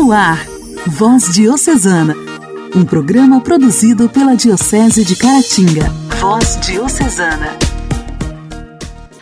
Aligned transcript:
No 0.00 0.12
ar, 0.12 0.46
Voz 0.86 1.34
Diocesana, 1.34 2.14
um 2.72 2.84
programa 2.84 3.40
produzido 3.40 4.08
pela 4.08 4.36
Diocese 4.36 5.04
de 5.04 5.16
Caratinga. 5.16 5.90
Voz 6.20 6.56
Diocesana. 6.60 7.58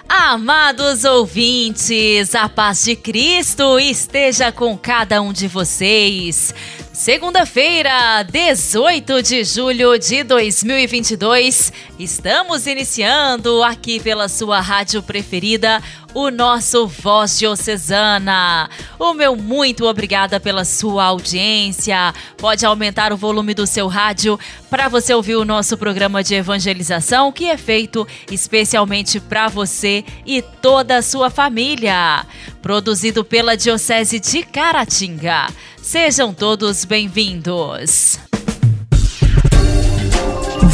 Amados 0.07 1.05
ouvintes, 1.05 2.35
a 2.35 2.47
paz 2.47 2.85
de 2.85 2.95
Cristo 2.95 3.81
esteja 3.81 4.53
com 4.53 4.77
cada 4.77 5.23
um 5.23 5.33
de 5.33 5.49
vocês. 5.49 6.55
Segunda-feira, 6.97 8.23
18 8.23 9.23
de 9.23 9.45
julho 9.45 9.99
de 9.99 10.25
2022, 10.25 11.71
estamos 11.99 12.67
iniciando 12.67 13.63
aqui 13.63 14.01
pela 14.01 14.29
sua 14.29 14.63
rádio 14.63 15.03
preferida 15.03 15.83
o 16.15 16.31
nosso 16.31 16.87
Voz 16.87 17.39
Diocesana. 17.39 18.71
O 18.99 19.13
meu 19.13 19.37
muito 19.37 19.85
obrigada 19.85 20.41
pela 20.41 20.65
sua 20.65 21.05
audiência. 21.05 22.15
Pode 22.39 22.65
aumentar 22.65 23.13
o 23.13 23.17
volume 23.19 23.53
do 23.53 23.67
seu 23.67 23.89
rádio 23.89 24.41
para 24.71 24.89
você 24.89 25.13
ouvir 25.13 25.37
o 25.37 25.45
nosso 25.45 25.77
programa 25.77 26.25
de 26.25 26.35
evangelização 26.35 27.31
que 27.31 27.45
é 27.45 27.59
feito 27.59 28.09
especialmente 28.31 29.21
para 29.21 29.49
você 29.49 30.03
e 30.25 30.41
toda 30.41 30.97
a 30.97 31.03
sua 31.03 31.29
família. 31.29 32.25
Produzido 32.63 33.23
pela 33.23 33.55
Diocese 33.55 34.19
de 34.19 34.43
Caratinga. 34.43 35.49
Sejam 35.87 36.35
todos 36.35 36.85
bem-vindos. 36.85 38.19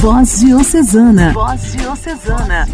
Voz 0.00 0.40
Diocesana. 0.40 1.34
Voz 1.34 1.72
Diocesana. 1.72 2.66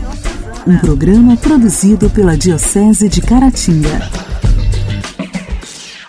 Um 0.65 0.79
programa 0.79 1.37
produzido 1.37 2.09
pela 2.09 2.37
Diocese 2.37 3.09
de 3.09 3.21
Caratinga. 3.23 4.09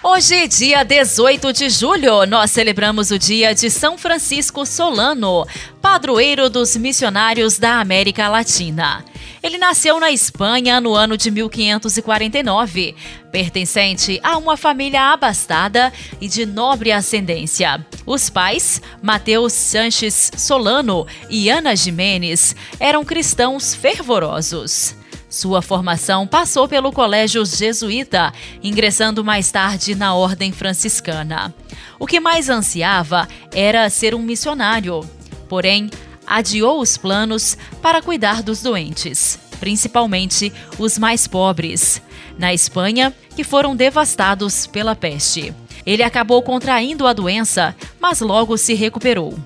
Hoje, 0.04 0.48
dia 0.48 0.84
18 0.84 1.52
de 1.52 1.68
julho, 1.68 2.24
nós 2.28 2.52
celebramos 2.52 3.10
o 3.10 3.18
dia 3.18 3.56
de 3.56 3.72
São 3.72 3.98
Francisco 3.98 4.68
Solano, 4.68 5.48
padroeiro 5.82 6.48
dos 6.48 6.78
missionários 6.78 7.58
da 7.58 7.80
América 7.80 8.30
Latina. 8.30 9.04
Ele 9.42 9.58
nasceu 9.58 10.00
na 10.00 10.12
Espanha 10.12 10.82
no 10.82 10.94
ano 10.94 11.16
de 11.16 11.32
1549, 11.32 12.96
pertencente 13.32 14.20
a 14.22 14.38
uma 14.38 14.58
família 14.58 15.14
abastada 15.14 15.94
e 16.20 16.28
de 16.28 16.46
nobre 16.46 16.92
ascendência. 16.92 17.86
Os 18.06 18.30
pais, 18.30 18.82
Mateus 19.02 19.54
Sanches 19.54 20.32
Solano 20.36 21.08
e 21.30 21.50
Ana 21.50 21.76
Jimenez, 21.76 22.56
eram 22.80 23.06
cristãos 23.06 23.74
fervorosos. 23.74 24.96
Sua 25.30 25.62
formação 25.62 26.26
passou 26.26 26.68
pelo 26.68 26.92
Colégio 26.92 27.46
Jesuíta, 27.46 28.34
ingressando 28.64 29.24
mais 29.24 29.52
tarde 29.52 29.94
na 29.94 30.16
Ordem 30.16 30.52
Franciscana. 30.52 31.54
O 32.00 32.08
que 32.08 32.20
mais 32.20 32.50
ansiava 32.50 33.28
era 33.54 33.88
ser 33.92 34.16
um 34.16 34.22
missionário. 34.24 35.08
Porém, 35.48 35.90
adiou 36.30 36.80
os 36.80 36.96
planos 36.96 37.58
para 37.82 38.04
cuidar 38.04 38.44
dos 38.44 38.62
doentes, 38.62 39.40
principalmente 39.60 40.54
os 40.78 41.00
mais 41.00 41.26
pobres, 41.28 42.00
na 42.38 42.54
Espanha, 42.54 43.14
que 43.36 43.44
foram 43.44 43.76
devastados 43.76 44.68
pela 44.68 44.96
peste. 44.96 45.54
Ele 45.86 46.04
acabou 46.04 46.42
contraindo 46.44 47.08
a 47.08 47.14
doença, 47.14 47.76
mas 48.00 48.22
logo 48.22 48.56
se 48.58 48.76
recuperou. 48.76 49.38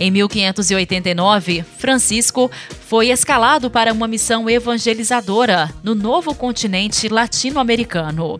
Em 0.00 0.12
1589, 0.12 1.64
Francisco 1.76 2.48
foi 2.86 3.10
escalado 3.10 3.68
para 3.68 3.92
uma 3.92 4.06
missão 4.06 4.48
evangelizadora 4.48 5.68
no 5.82 5.92
novo 5.92 6.36
continente 6.36 7.08
latino-americano. 7.08 8.38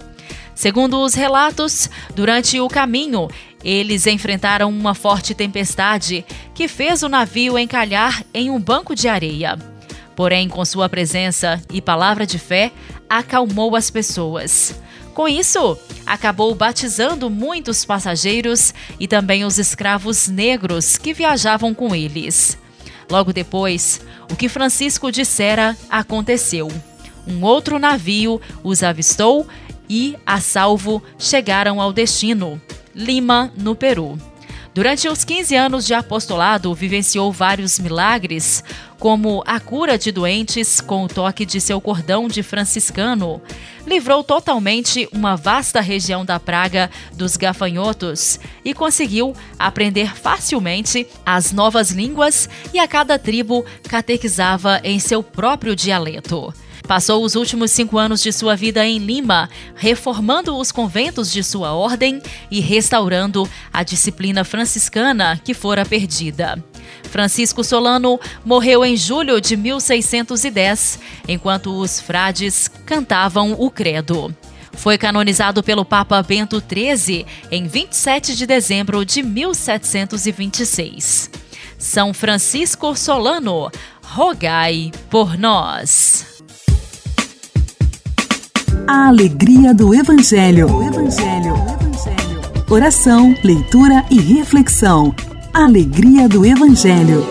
Segundo 0.55 1.01
os 1.05 1.15
relatos, 1.15 1.89
durante 2.15 2.61
o 2.61 2.69
caminho, 2.69 3.29
eles 3.63 4.07
enfrentaram 4.07 4.71
uma 4.71 4.95
forte 4.95 5.35
tempestade 5.35 6.25
que 6.55 6.69
fez 6.69 7.03
o 7.03 7.09
navio 7.09 7.59
encalhar 7.59 8.25
em 8.33 8.51
um 8.51 8.61
banco 8.61 8.95
de 8.95 9.09
areia. 9.09 9.59
Porém, 10.15 10.49
com 10.49 10.65
sua 10.65 10.89
presença 10.89 11.63
e 11.73 11.81
palavra 11.81 12.27
de 12.27 12.39
fé, 12.39 12.73
acalmou 13.09 13.77
as 13.77 13.91
pessoas. 13.91 14.75
Com 15.15 15.29
isso, 15.29 15.77
acabou 16.07 16.55
batizando 16.55 17.29
muitos 17.29 17.85
passageiros 17.85 18.73
e 19.01 19.09
também 19.09 19.45
os 19.45 19.59
escravos 19.59 20.29
negros 20.29 20.97
que 20.97 21.13
viajavam 21.13 21.75
com 21.75 21.95
eles. 21.95 22.57
Logo 23.11 23.33
depois, 23.33 24.01
o 24.31 24.37
que 24.37 24.49
Francisco 24.49 25.11
dissera 25.11 25.77
aconteceu. 25.89 26.69
Um 27.27 27.45
outro 27.45 27.79
navio 27.79 28.41
os 28.63 28.83
avistou 28.83 29.47
e, 29.89 30.17
a 30.27 30.41
salvo, 30.41 31.03
chegaram 31.19 31.81
ao 31.81 31.93
destino. 31.93 32.61
Lima, 32.95 33.53
no 33.57 33.75
Peru. 33.75 34.19
Durante 34.79 35.09
os 35.09 35.25
15 35.25 35.57
anos 35.57 35.87
de 35.87 35.93
apostolado, 35.93 36.73
vivenciou 36.73 37.33
vários 37.33 37.81
milagres, 37.81 38.63
como 38.97 39.43
a 39.45 39.59
cura 39.59 39.99
de 39.99 40.13
doentes 40.13 40.81
com 40.81 41.03
o 41.03 41.09
toque 41.09 41.45
de 41.45 41.61
seu 41.61 41.81
cordão 41.81 42.29
de 42.29 42.45
franciscano. 42.45 43.43
Livrou 43.87 44.23
totalmente 44.23 45.09
uma 45.13 45.35
vasta 45.35 45.81
região 45.81 46.25
da 46.25 46.39
praga 46.39 46.89
dos 47.13 47.37
gafanhotos 47.37 48.39
e 48.65 48.73
conseguiu 48.73 49.35
aprender 49.59 50.15
facilmente 50.15 51.09
as 51.27 51.51
novas 51.51 51.91
línguas 51.91 52.49
e 52.73 52.79
a 52.79 52.87
cada 52.87 53.19
tribo 53.19 53.65
catequizava 53.89 54.81
em 54.85 55.01
seu 55.01 55.25
próprio 55.25 55.75
dialeto. 55.75 56.55
Passou 56.89 57.23
os 57.23 57.35
últimos 57.35 57.71
cinco 57.71 57.99
anos 57.99 58.23
de 58.23 58.33
sua 58.33 58.57
vida 58.57 58.83
em 58.85 58.97
Lima, 58.97 59.51
reformando 59.75 60.57
os 60.57 60.73
conventos 60.73 61.31
de 61.31 61.45
sua 61.45 61.75
ordem 61.75 62.23
e 62.51 62.61
restaurando 62.61 63.47
a 63.71 63.83
disciplina 63.83 64.43
franciscana 64.43 65.39
que 65.45 65.53
fora 65.53 65.85
perdida. 65.85 66.65
Francisco 67.05 67.63
Solano 67.63 68.19
morreu 68.43 68.83
em 68.87 68.97
julho 68.97 69.39
de 69.39 69.55
1610, 69.55 70.99
enquanto 71.29 71.79
os 71.79 72.01
frades 72.01 72.71
cantavam 72.87 73.55
o 73.59 73.71
Credo. 73.71 74.35
Foi 74.73 74.97
canonizado 74.97 75.63
pelo 75.63 75.85
Papa 75.85 76.23
Bento 76.23 76.59
XIII 76.59 77.27
em 77.51 77.67
27 77.67 78.35
de 78.35 78.47
dezembro 78.47 79.05
de 79.05 79.23
1726. 79.23 81.31
São 81.77 82.15
Francisco 82.15 82.97
Solano, 82.97 83.71
rogai 84.03 84.91
por 85.11 85.37
nós. 85.37 86.38
A 88.87 89.09
alegria 89.09 89.75
do 89.75 89.95
Evangelho. 89.95 90.67
Evangelho. 90.83 91.55
Oração, 92.71 93.35
leitura 93.43 94.05
e 94.11 94.21
reflexão. 94.21 95.15
Alegria 95.53 96.29
do 96.29 96.45
Evangelho. 96.45 97.27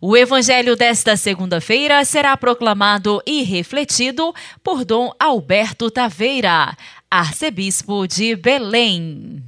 O 0.00 0.16
Evangelho 0.16 0.76
desta 0.76 1.16
segunda-feira 1.16 2.04
será 2.04 2.36
proclamado 2.36 3.20
e 3.26 3.42
refletido 3.42 4.34
por 4.62 4.84
Dom 4.84 5.12
Alberto 5.18 5.90
Taveira, 5.90 6.76
arcebispo 7.10 8.06
de 8.06 8.36
Belém. 8.36 9.42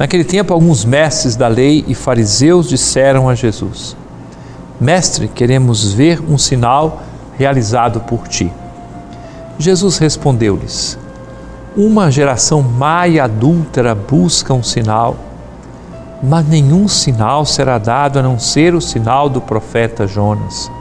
Naquele 0.00 0.24
tempo, 0.24 0.54
alguns 0.54 0.82
mestres 0.82 1.36
da 1.36 1.46
lei 1.46 1.84
e 1.86 1.94
fariseus 1.94 2.70
disseram 2.70 3.28
a 3.28 3.34
Jesus: 3.34 3.94
Mestre, 4.80 5.28
queremos 5.28 5.92
ver 5.92 6.22
um 6.26 6.38
sinal 6.38 7.02
realizado 7.36 8.00
por 8.00 8.26
ti. 8.26 8.50
Jesus 9.58 9.98
respondeu-lhes: 9.98 10.98
Uma 11.76 12.10
geração 12.10 12.62
má 12.62 13.06
e 13.08 13.20
adúltera 13.20 13.94
busca 13.94 14.54
um 14.54 14.62
sinal, 14.62 15.16
mas 16.22 16.48
nenhum 16.48 16.88
sinal 16.88 17.44
será 17.44 17.76
dado 17.76 18.18
a 18.18 18.22
não 18.22 18.38
ser 18.38 18.74
o 18.74 18.80
sinal 18.80 19.28
do 19.28 19.42
profeta 19.42 20.06
Jonas. 20.06 20.72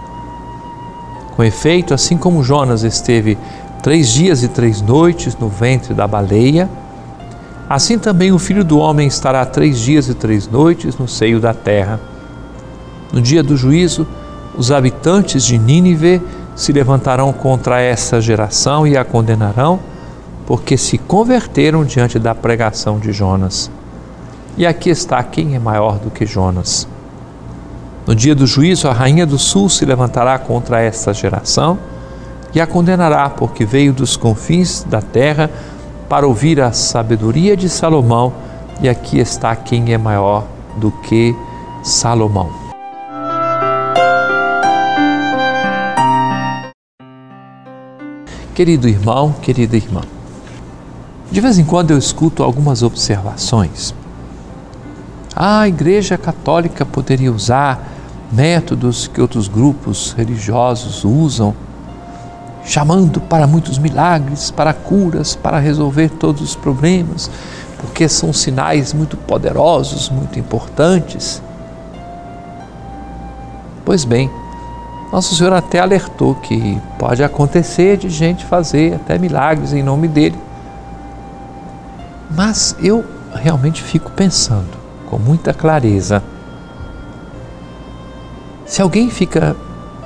Com 1.36 1.44
efeito, 1.44 1.94
assim 1.94 2.18
como 2.18 2.42
Jonas 2.42 2.83
esteve 2.83 3.38
três 3.83 4.07
dias 4.13 4.44
e 4.44 4.48
três 4.48 4.81
noites 4.81 5.36
no 5.36 5.50
ventre 5.50 5.94
da 5.94 6.07
baleia, 6.07 6.69
Assim 7.69 8.00
também 8.00 8.31
o 8.31 8.39
Filho 8.39 8.63
do 8.63 8.80
Homem 8.80 9.07
estará 9.07 9.45
três 9.45 9.77
dias 9.77 10.10
e 10.10 10.16
três 10.16 10.48
noites 10.48 10.98
no 10.98 11.07
seio 11.07 11.39
da 11.39 11.54
terra. 11.54 12.00
No 13.13 13.21
dia 13.21 13.44
do 13.44 13.56
juízo, 13.56 14.07
os 14.57 14.71
habitantes 14.71 15.44
de 15.45 15.60
Nínive 15.60 16.19
se 16.56 16.74
levantarão 16.74 17.31
contra 17.31 17.80
essa 17.80 18.19
geração 18.19 18.88
e 18.88 18.98
a 18.98 19.06
condenarão, 19.06 19.80
porque 20.48 20.77
se 20.77 20.98
converteram 20.98 21.86
diante 21.86 22.18
da 22.18 22.33
pregação 22.33 22.98
de 22.98 23.12
Jonas. 23.13 23.69
E 24.57 24.66
aqui 24.66 24.89
está 24.89 25.21
quem 25.21 25.56
é 25.56 25.60
maior 25.60 26.00
do 26.00 26.10
que 26.10 26.25
Jonas. 26.25 26.88
No 28.07 28.16
dia 28.16 28.33
do 28.33 28.48
juízo, 28.48 28.88
a 28.88 28.94
rainha 28.94 29.27
do 29.27 29.38
sul 29.38 29.69
se 29.69 29.86
levantará 29.86 30.39
contra 30.39 30.81
esta 30.81 31.13
geração 31.13 31.77
e 32.51 32.60
a 32.60 32.66
condenará, 32.66 33.30
porque 33.30 33.63
veio 33.63 33.94
dos 33.94 34.18
confins 34.18 34.83
da 34.83 35.04
terra 35.04 35.51
para 36.09 36.27
ouvir 36.27 36.59
a 36.59 36.71
sabedoria 36.71 37.56
de 37.56 37.69
Salomão, 37.69 38.33
e 38.81 38.89
aqui 38.89 39.19
está 39.19 39.56
quem 39.56 39.94
é 39.94 39.97
maior 39.97 40.44
do 40.77 40.91
que 40.91 41.35
Salomão. 41.83 42.50
Querido 48.56 48.89
irmão, 48.89 49.33
querida 49.41 49.77
irmã, 49.77 50.01
de 51.31 51.39
vez 51.39 51.59
em 51.59 51.63
quando 51.63 51.91
eu 51.91 51.97
escuto 51.97 52.44
algumas 52.44 52.81
observações. 52.81 53.94
Ah, 55.35 55.61
a 55.61 55.67
Igreja 55.69 56.17
Católica 56.17 56.85
poderia 56.85 57.31
usar 57.31 57.88
métodos 58.31 59.07
que 59.07 59.21
outros 59.21 59.47
grupos 59.47 60.11
religiosos 60.17 61.06
usam 61.06 61.56
chamando 62.63 63.19
para 63.21 63.47
muitos 63.47 63.77
milagres, 63.77 64.51
para 64.51 64.73
curas, 64.73 65.35
para 65.35 65.59
resolver 65.59 66.09
todos 66.09 66.41
os 66.41 66.56
problemas, 66.56 67.29
porque 67.77 68.07
são 68.07 68.31
sinais 68.33 68.94
muito 68.94 69.17
poderosos, 69.17 70.09
muito 70.09 70.38
importantes. 70.38 71.41
Pois 73.85 74.06
bem, 74.06 74.29
nosso 75.11 75.35
Senhor 75.35 75.53
até 75.53 75.79
alertou 75.79 76.35
que 76.35 76.79
pode 77.00 77.23
acontecer 77.23 77.97
de 77.97 78.09
gente 78.09 78.45
fazer 78.45 78.95
até 78.95 79.17
milagres 79.17 79.73
em 79.73 79.81
nome 79.81 80.07
dele. 80.07 80.38
Mas 82.29 82.75
eu 82.79 83.03
realmente 83.33 83.81
fico 83.81 84.11
pensando 84.11 84.77
com 85.07 85.17
muita 85.17 85.53
clareza. 85.53 86.21
Se 88.65 88.83
alguém 88.83 89.09
fica 89.09 89.56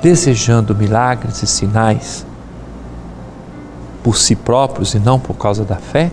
desejando 0.00 0.74
milagres 0.74 1.42
e 1.42 1.46
sinais, 1.46 2.26
por 4.04 4.18
si 4.18 4.36
próprios 4.36 4.94
e 4.94 5.00
não 5.00 5.18
por 5.18 5.34
causa 5.34 5.64
da 5.64 5.76
fé, 5.76 6.12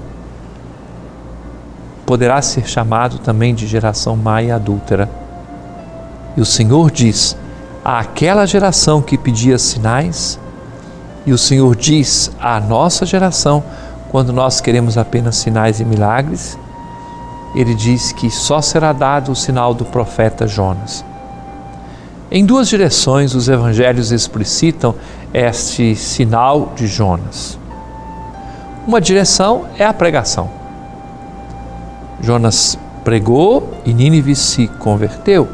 poderá 2.05 2.41
ser 2.41 2.65
chamado 2.65 3.19
também 3.19 3.53
de 3.53 3.67
geração 3.67 4.15
má 4.15 4.41
e 4.41 4.49
adúltera. 4.49 5.09
E 6.35 6.41
o 6.41 6.45
Senhor 6.45 6.89
diz 6.89 7.37
àquela 7.83 8.47
geração 8.47 9.01
que 9.01 9.17
pedia 9.17 9.57
sinais, 9.57 10.39
e 11.25 11.33
o 11.33 11.37
Senhor 11.37 11.75
diz 11.75 12.31
à 12.39 12.59
nossa 12.59 13.05
geração, 13.05 13.63
quando 14.09 14.33
nós 14.33 14.59
queremos 14.59 14.97
apenas 14.97 15.35
sinais 15.35 15.79
e 15.79 15.85
milagres, 15.85 16.57
ele 17.53 17.75
diz 17.75 18.11
que 18.13 18.31
só 18.31 18.61
será 18.61 18.93
dado 18.93 19.33
o 19.33 19.35
sinal 19.35 19.73
do 19.73 19.83
profeta 19.83 20.47
Jonas. 20.47 21.03
Em 22.31 22.45
duas 22.45 22.69
direções, 22.69 23.35
os 23.35 23.49
evangelhos 23.49 24.11
explicitam 24.13 24.95
este 25.33 25.95
sinal 25.95 26.71
de 26.75 26.87
Jonas. 26.87 27.60
Uma 28.85 28.99
direção 28.99 29.67
é 29.77 29.85
a 29.85 29.93
pregação. 29.93 30.49
Jonas 32.19 32.77
pregou 33.03 33.75
e 33.85 33.93
Nínive 33.93 34.35
se 34.35 34.67
converteu. 34.67 35.47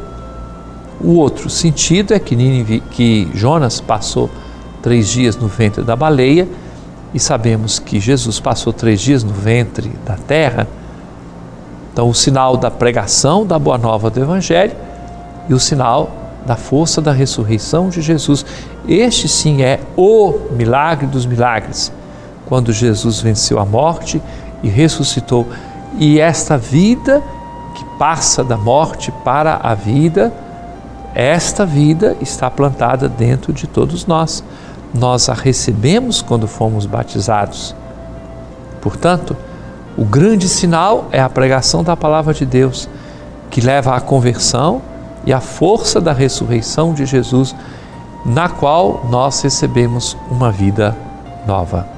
O 0.98 1.12
outro 1.12 1.50
sentido 1.50 2.14
é 2.14 2.18
que, 2.18 2.34
Nínive, 2.34 2.80
que 2.90 3.28
Jonas 3.34 3.80
passou 3.80 4.30
três 4.82 5.08
dias 5.08 5.36
no 5.36 5.46
ventre 5.46 5.82
da 5.82 5.94
baleia 5.94 6.48
e 7.12 7.20
sabemos 7.20 7.78
que 7.78 8.00
Jesus 8.00 8.40
passou 8.40 8.72
três 8.72 8.98
dias 9.00 9.22
no 9.22 9.32
ventre 9.32 9.90
da 10.06 10.14
terra. 10.14 10.66
Então, 11.92 12.08
o 12.08 12.14
sinal 12.14 12.56
da 12.56 12.70
pregação 12.70 13.46
da 13.46 13.58
boa 13.58 13.76
nova 13.76 14.08
do 14.08 14.20
Evangelho 14.20 14.72
e 15.50 15.54
o 15.54 15.60
sinal 15.60 16.10
da 16.46 16.56
força 16.56 17.02
da 17.02 17.12
ressurreição 17.12 17.90
de 17.90 18.00
Jesus. 18.00 18.44
Este 18.88 19.28
sim 19.28 19.62
é 19.62 19.80
o 19.96 20.32
milagre 20.52 21.06
dos 21.06 21.26
milagres 21.26 21.92
quando 22.48 22.72
Jesus 22.72 23.20
venceu 23.20 23.58
a 23.58 23.64
morte 23.64 24.20
e 24.62 24.68
ressuscitou. 24.68 25.46
E 25.98 26.18
esta 26.18 26.56
vida 26.56 27.22
que 27.74 27.84
passa 27.98 28.42
da 28.42 28.56
morte 28.56 29.12
para 29.24 29.60
a 29.62 29.74
vida, 29.74 30.32
esta 31.14 31.66
vida 31.66 32.16
está 32.20 32.50
plantada 32.50 33.08
dentro 33.08 33.52
de 33.52 33.66
todos 33.66 34.06
nós. 34.06 34.42
Nós 34.94 35.28
a 35.28 35.34
recebemos 35.34 36.22
quando 36.22 36.48
fomos 36.48 36.86
batizados. 36.86 37.74
Portanto, 38.80 39.36
o 39.96 40.04
grande 40.04 40.48
sinal 40.48 41.08
é 41.12 41.20
a 41.20 41.28
pregação 41.28 41.82
da 41.82 41.96
palavra 41.96 42.32
de 42.32 42.46
Deus, 42.46 42.88
que 43.50 43.60
leva 43.60 43.94
à 43.94 44.00
conversão 44.00 44.80
e 45.26 45.32
à 45.32 45.40
força 45.40 46.00
da 46.00 46.12
ressurreição 46.12 46.94
de 46.94 47.04
Jesus, 47.04 47.54
na 48.24 48.48
qual 48.48 49.06
nós 49.10 49.42
recebemos 49.42 50.16
uma 50.30 50.50
vida 50.50 50.96
nova. 51.46 51.97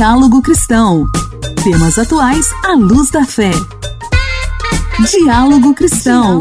Diálogo 0.00 0.40
Cristão. 0.40 1.04
Temas 1.62 1.98
atuais 1.98 2.46
à 2.64 2.72
luz 2.72 3.10
da 3.10 3.22
fé. 3.22 3.50
Diálogo 5.10 5.74
Cristão. 5.74 6.40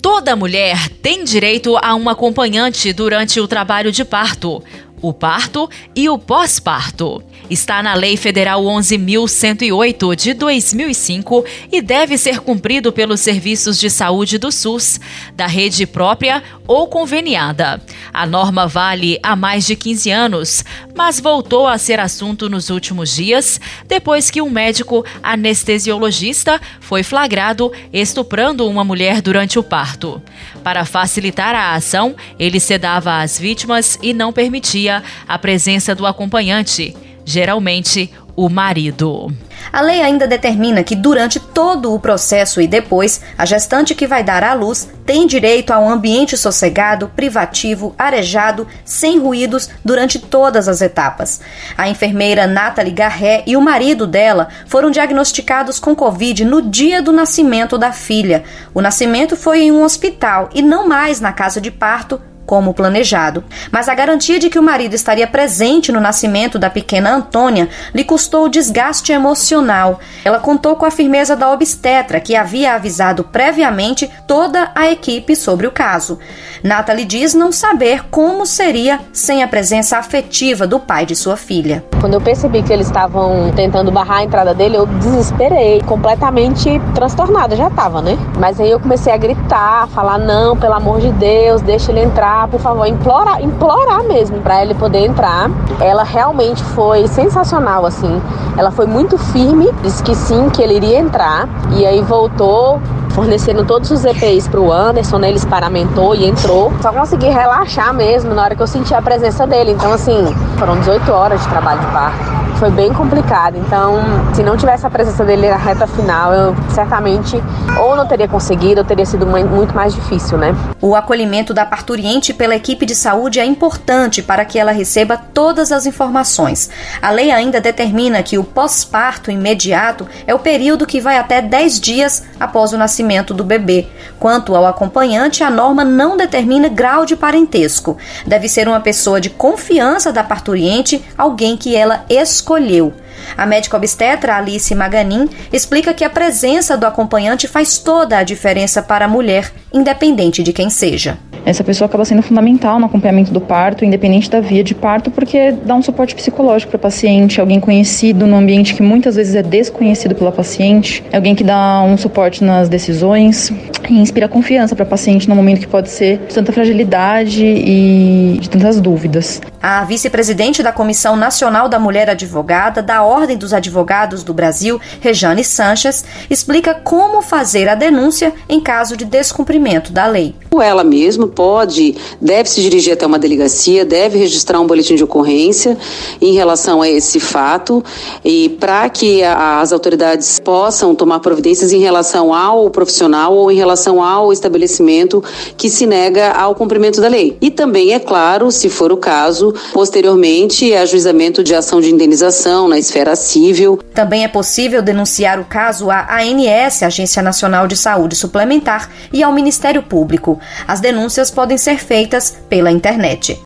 Toda 0.00 0.36
mulher 0.36 0.88
tem 1.02 1.24
direito 1.24 1.76
a 1.76 1.92
um 1.96 2.08
acompanhante 2.08 2.92
durante 2.92 3.40
o 3.40 3.48
trabalho 3.48 3.90
de 3.90 4.04
parto 4.04 4.62
o 5.02 5.12
parto 5.12 5.68
e 5.96 6.08
o 6.08 6.16
pós-parto. 6.16 7.22
Está 7.52 7.82
na 7.82 7.92
Lei 7.92 8.16
Federal 8.16 8.64
11.108 8.64 10.16
de 10.16 10.32
2005 10.32 11.44
e 11.70 11.82
deve 11.82 12.16
ser 12.16 12.40
cumprido 12.40 12.90
pelos 12.90 13.20
serviços 13.20 13.78
de 13.78 13.90
saúde 13.90 14.38
do 14.38 14.50
SUS, 14.50 14.98
da 15.34 15.46
rede 15.46 15.84
própria 15.86 16.42
ou 16.66 16.86
conveniada. 16.86 17.78
A 18.10 18.24
norma 18.24 18.66
vale 18.66 19.18
há 19.22 19.36
mais 19.36 19.66
de 19.66 19.76
15 19.76 20.10
anos, 20.10 20.64
mas 20.94 21.20
voltou 21.20 21.68
a 21.68 21.76
ser 21.76 22.00
assunto 22.00 22.48
nos 22.48 22.70
últimos 22.70 23.14
dias, 23.14 23.60
depois 23.86 24.30
que 24.30 24.40
um 24.40 24.48
médico 24.48 25.04
anestesiologista 25.22 26.58
foi 26.80 27.02
flagrado 27.02 27.70
estuprando 27.92 28.66
uma 28.66 28.82
mulher 28.82 29.20
durante 29.20 29.58
o 29.58 29.62
parto. 29.62 30.22
Para 30.64 30.86
facilitar 30.86 31.54
a 31.54 31.74
ação, 31.74 32.16
ele 32.38 32.58
sedava 32.58 33.20
as 33.20 33.38
vítimas 33.38 33.98
e 34.00 34.14
não 34.14 34.32
permitia 34.32 35.02
a 35.28 35.38
presença 35.38 35.94
do 35.94 36.06
acompanhante, 36.06 36.96
geralmente 37.24 38.10
o 38.34 38.48
marido. 38.48 39.32
A 39.72 39.80
lei 39.80 40.02
ainda 40.02 40.26
determina 40.26 40.82
que 40.82 40.96
durante 40.96 41.38
todo 41.38 41.94
o 41.94 42.00
processo 42.00 42.60
e 42.60 42.66
depois, 42.66 43.20
a 43.36 43.44
gestante 43.44 43.94
que 43.94 44.06
vai 44.06 44.24
dar 44.24 44.42
à 44.42 44.54
luz 44.54 44.88
tem 45.06 45.26
direito 45.26 45.72
a 45.72 45.78
um 45.78 45.88
ambiente 45.88 46.36
sossegado, 46.36 47.08
privativo, 47.08 47.94
arejado, 47.98 48.66
sem 48.84 49.18
ruídos 49.18 49.68
durante 49.84 50.18
todas 50.18 50.68
as 50.68 50.80
etapas. 50.80 51.40
A 51.76 51.88
enfermeira 51.88 52.46
Nathalie 52.46 52.92
Garré 52.92 53.42
e 53.46 53.56
o 53.56 53.60
marido 53.60 54.06
dela 54.06 54.48
foram 54.66 54.90
diagnosticados 54.90 55.78
com 55.78 55.94
Covid 55.94 56.44
no 56.44 56.62
dia 56.62 57.02
do 57.02 57.12
nascimento 57.12 57.78
da 57.78 57.92
filha. 57.92 58.44
O 58.74 58.80
nascimento 58.80 59.36
foi 59.36 59.62
em 59.62 59.72
um 59.72 59.82
hospital 59.82 60.50
e 60.54 60.62
não 60.62 60.88
mais 60.88 61.20
na 61.20 61.32
casa 61.32 61.60
de 61.60 61.70
parto 61.70 62.20
como 62.46 62.74
planejado. 62.74 63.44
Mas 63.70 63.88
a 63.88 63.94
garantia 63.94 64.38
de 64.38 64.50
que 64.50 64.58
o 64.58 64.62
marido 64.62 64.94
estaria 64.94 65.26
presente 65.26 65.92
no 65.92 66.00
nascimento 66.00 66.58
da 66.58 66.68
pequena 66.68 67.14
Antônia 67.14 67.68
lhe 67.94 68.04
custou 68.04 68.48
desgaste 68.48 69.12
emocional. 69.12 70.00
Ela 70.24 70.38
contou 70.38 70.76
com 70.76 70.84
a 70.84 70.90
firmeza 70.90 71.36
da 71.36 71.50
obstetra, 71.50 72.20
que 72.20 72.36
havia 72.36 72.74
avisado 72.74 73.24
previamente 73.24 74.10
toda 74.26 74.70
a 74.74 74.90
equipe 74.90 75.34
sobre 75.36 75.66
o 75.66 75.70
caso. 75.72 76.18
Natalie 76.62 77.04
diz 77.04 77.34
não 77.34 77.50
saber 77.50 78.04
como 78.08 78.46
seria 78.46 79.00
sem 79.12 79.42
a 79.42 79.48
presença 79.48 79.98
afetiva 79.98 80.64
do 80.64 80.78
pai 80.78 81.04
de 81.04 81.16
sua 81.16 81.36
filha. 81.36 81.84
Quando 82.00 82.14
eu 82.14 82.20
percebi 82.20 82.62
que 82.62 82.72
eles 82.72 82.86
estavam 82.86 83.50
tentando 83.56 83.90
barrar 83.90 84.18
a 84.18 84.22
entrada 84.22 84.54
dele, 84.54 84.76
eu 84.76 84.86
desesperei, 84.86 85.80
completamente 85.80 86.80
transtornada, 86.94 87.56
já 87.56 87.66
estava, 87.66 88.00
né? 88.00 88.16
Mas 88.38 88.60
aí 88.60 88.70
eu 88.70 88.78
comecei 88.78 89.12
a 89.12 89.16
gritar, 89.16 89.88
falar: 89.88 90.18
não, 90.18 90.56
pelo 90.56 90.74
amor 90.74 91.00
de 91.00 91.10
Deus, 91.10 91.62
deixa 91.62 91.90
ele 91.90 92.00
entrar, 92.00 92.46
por 92.46 92.60
favor, 92.60 92.86
implorar, 92.86 93.42
implorar 93.42 94.04
mesmo 94.04 94.40
para 94.40 94.62
ele 94.62 94.74
poder 94.74 95.04
entrar. 95.04 95.50
Ela 95.80 96.04
realmente 96.04 96.62
foi 96.62 97.08
sensacional, 97.08 97.84
assim. 97.84 98.22
Ela 98.56 98.70
foi 98.70 98.86
muito 98.86 99.18
firme, 99.18 99.68
disse 99.82 100.00
que 100.00 100.14
sim, 100.14 100.48
que 100.48 100.62
ele 100.62 100.76
iria 100.76 101.00
entrar. 101.00 101.48
E 101.76 101.84
aí 101.84 102.00
voltou, 102.02 102.80
fornecendo 103.14 103.64
todos 103.64 103.90
os 103.90 104.04
EPIs 104.04 104.48
para 104.48 104.60
o 104.60 104.72
Anderson, 104.72 105.18
né? 105.18 105.30
Ele 105.30 105.40
paramentou 105.46 106.14
e 106.14 106.26
entrou. 106.26 106.72
Só 106.80 106.92
consegui 106.92 107.28
relaxar 107.28 107.94
mesmo 107.94 108.34
na 108.34 108.42
hora 108.42 108.54
que 108.54 108.62
eu 108.62 108.66
senti 108.66 108.94
a 108.94 109.02
presença 109.02 109.46
dele. 109.46 109.72
Então, 109.72 109.92
assim, 109.92 110.34
foram 110.58 110.78
18 110.78 111.12
horas 111.12 111.40
de 111.40 111.48
trabalho 111.48 111.80
de 111.80 111.86
parto 111.86 112.41
foi 112.56 112.70
bem 112.70 112.92
complicado. 112.92 113.56
Então, 113.58 114.00
se 114.34 114.42
não 114.42 114.56
tivesse 114.56 114.86
a 114.86 114.90
presença 114.90 115.24
dele 115.24 115.50
na 115.50 115.56
reta 115.56 115.86
final, 115.86 116.32
eu 116.32 116.56
certamente 116.70 117.42
ou 117.80 117.96
não 117.96 118.06
teria 118.06 118.28
conseguido, 118.28 118.80
ou 118.80 118.86
teria 118.86 119.04
sido 119.04 119.26
muito 119.26 119.74
mais 119.74 119.94
difícil, 119.94 120.38
né? 120.38 120.54
O 120.80 120.94
acolhimento 120.94 121.52
da 121.52 121.66
parturiente 121.66 122.32
pela 122.32 122.54
equipe 122.54 122.86
de 122.86 122.94
saúde 122.94 123.40
é 123.40 123.44
importante 123.44 124.22
para 124.22 124.44
que 124.44 124.58
ela 124.58 124.72
receba 124.72 125.16
todas 125.16 125.72
as 125.72 125.86
informações. 125.86 126.70
A 127.00 127.10
lei 127.10 127.30
ainda 127.30 127.60
determina 127.60 128.22
que 128.22 128.38
o 128.38 128.44
pós-parto 128.44 129.30
imediato 129.30 130.06
é 130.26 130.34
o 130.34 130.38
período 130.38 130.86
que 130.86 131.00
vai 131.00 131.18
até 131.18 131.42
10 131.42 131.80
dias 131.80 132.24
após 132.38 132.72
o 132.72 132.78
nascimento 132.78 133.34
do 133.34 133.44
bebê. 133.44 133.88
Quanto 134.18 134.54
ao 134.54 134.66
acompanhante, 134.66 135.42
a 135.42 135.50
norma 135.50 135.84
não 135.84 136.16
determina 136.16 136.68
grau 136.68 137.04
de 137.04 137.16
parentesco. 137.16 137.96
Deve 138.26 138.48
ser 138.48 138.68
uma 138.68 138.80
pessoa 138.80 139.20
de 139.20 139.30
confiança 139.30 140.12
da 140.12 140.22
parturiente, 140.22 141.04
alguém 141.18 141.56
que 141.56 141.74
ela 141.74 142.04
escolhe 142.08 142.41
escolheu. 142.42 142.92
A 143.36 143.46
médica 143.46 143.76
obstetra 143.76 144.36
Alice 144.36 144.74
Maganin 144.74 145.28
explica 145.52 145.94
que 145.94 146.04
a 146.04 146.10
presença 146.10 146.76
do 146.76 146.86
acompanhante 146.86 147.46
faz 147.46 147.78
toda 147.78 148.18
a 148.18 148.24
diferença 148.24 148.82
para 148.82 149.04
a 149.04 149.08
mulher, 149.08 149.52
independente 149.72 150.42
de 150.42 150.52
quem 150.52 150.68
seja 150.68 151.18
essa 151.44 151.64
pessoa 151.64 151.86
acaba 151.86 152.04
sendo 152.04 152.22
fundamental 152.22 152.78
no 152.78 152.86
acompanhamento 152.86 153.32
do 153.32 153.40
parto, 153.40 153.84
independente 153.84 154.30
da 154.30 154.40
via 154.40 154.62
de 154.62 154.74
parto, 154.74 155.10
porque 155.10 155.52
dá 155.52 155.74
um 155.74 155.82
suporte 155.82 156.14
psicológico 156.14 156.70
para 156.70 156.78
paciente, 156.78 157.40
alguém 157.40 157.60
conhecido 157.60 158.26
no 158.26 158.36
ambiente 158.36 158.74
que 158.74 158.82
muitas 158.82 159.16
vezes 159.16 159.34
é 159.34 159.42
desconhecido 159.42 160.14
pela 160.14 160.32
paciente, 160.32 161.04
é 161.10 161.16
alguém 161.16 161.34
que 161.34 161.44
dá 161.44 161.82
um 161.82 161.96
suporte 161.96 162.44
nas 162.44 162.68
decisões 162.68 163.52
e 163.88 163.94
inspira 163.94 164.28
confiança 164.28 164.76
para 164.76 164.84
paciente 164.84 165.28
no 165.28 165.34
momento 165.34 165.60
que 165.60 165.66
pode 165.66 165.90
ser 165.90 166.18
de 166.28 166.34
tanta 166.34 166.52
fragilidade 166.52 167.44
e 167.44 168.38
de 168.40 168.48
tantas 168.48 168.80
dúvidas. 168.80 169.40
A 169.60 169.84
vice-presidente 169.84 170.62
da 170.62 170.72
Comissão 170.72 171.16
Nacional 171.16 171.68
da 171.68 171.78
Mulher 171.78 172.10
Advogada 172.10 172.82
da 172.82 173.02
Ordem 173.02 173.36
dos 173.36 173.52
Advogados 173.52 174.24
do 174.24 174.34
Brasil, 174.34 174.80
Rejane 175.00 175.44
Sanches, 175.44 176.04
explica 176.28 176.74
como 176.74 177.22
fazer 177.22 177.68
a 177.68 177.74
denúncia 177.74 178.32
em 178.48 178.60
caso 178.60 178.96
de 178.96 179.04
descumprimento 179.04 179.92
da 179.92 180.06
lei. 180.06 180.34
Ela 180.60 180.84
mesma 180.84 181.26
pode, 181.26 181.96
deve 182.20 182.48
se 182.48 182.60
dirigir 182.60 182.92
até 182.92 183.06
uma 183.06 183.18
delegacia, 183.18 183.84
deve 183.84 184.18
registrar 184.18 184.60
um 184.60 184.66
boletim 184.66 184.94
de 184.94 185.04
ocorrência 185.04 185.78
em 186.20 186.34
relação 186.34 186.82
a 186.82 186.88
esse 186.88 187.18
fato 187.18 187.82
e 188.24 188.50
para 188.60 188.88
que 188.90 189.22
as 189.22 189.72
autoridades 189.72 190.38
possam 190.38 190.94
tomar 190.94 191.20
providências 191.20 191.72
em 191.72 191.80
relação 191.80 192.34
ao 192.34 192.68
profissional 192.70 193.34
ou 193.34 193.50
em 193.50 193.56
relação 193.56 194.02
ao 194.02 194.32
estabelecimento 194.32 195.22
que 195.56 195.70
se 195.70 195.86
nega 195.86 196.32
ao 196.32 196.54
cumprimento 196.54 197.00
da 197.00 197.08
lei. 197.08 197.36
E 197.40 197.50
também, 197.50 197.94
é 197.94 197.98
claro, 197.98 198.50
se 198.50 198.68
for 198.68 198.92
o 198.92 198.96
caso, 198.96 199.54
posteriormente, 199.72 200.74
ajuizamento 200.74 201.42
de 201.42 201.54
ação 201.54 201.80
de 201.80 201.90
indenização 201.90 202.68
na 202.68 202.78
esfera 202.78 203.16
civil. 203.16 203.78
Também 203.94 204.24
é 204.24 204.28
possível 204.28 204.82
denunciar 204.82 205.40
o 205.40 205.44
caso 205.44 205.90
à 205.90 206.06
ANS, 206.20 206.82
Agência 206.82 207.22
Nacional 207.22 207.66
de 207.66 207.76
Saúde 207.76 208.16
Suplementar, 208.16 208.90
e 209.12 209.22
ao 209.22 209.32
Ministério 209.32 209.82
Público. 209.82 210.38
As 210.66 210.80
denúncias 210.80 211.30
podem 211.30 211.58
ser 211.58 211.78
feitas 211.78 212.36
pela 212.48 212.70
internet. 212.70 213.40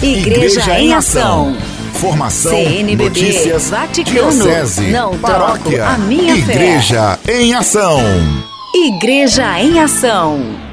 Igreja, 0.00 0.60
Igreja 0.60 0.80
em 0.80 0.94
Ação. 0.94 1.56
Formação, 1.94 2.52
CNBB, 2.52 3.04
notícias, 3.04 3.70
Vaticano, 3.70 4.30
diocese, 4.30 4.82
não 4.92 5.18
paróquia, 5.18 5.84
a 5.84 5.98
minha 5.98 6.36
Igreja 6.36 7.18
fé. 7.24 7.40
em 7.40 7.54
Ação. 7.54 8.00
Igreja 8.72 9.60
em 9.60 9.80
Ação. 9.80 10.67